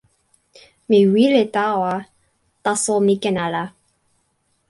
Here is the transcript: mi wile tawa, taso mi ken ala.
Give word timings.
mi 0.89 0.99
wile 1.13 1.43
tawa, 1.55 1.91
taso 2.63 2.93
mi 3.05 3.15
ken 3.23 3.37
ala. 3.45 3.63